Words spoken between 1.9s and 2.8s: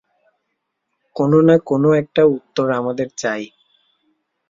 একটা উত্তর